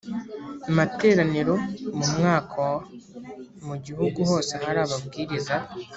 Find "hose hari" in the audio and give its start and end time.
4.29-4.79